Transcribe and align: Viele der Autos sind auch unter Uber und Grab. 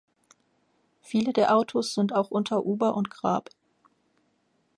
Viele 1.01 1.31
der 1.31 1.55
Autos 1.55 1.93
sind 1.93 2.11
auch 2.11 2.31
unter 2.31 2.65
Uber 2.65 2.95
und 2.97 3.11
Grab. 3.11 3.51